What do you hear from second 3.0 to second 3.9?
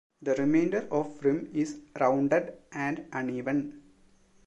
uneven.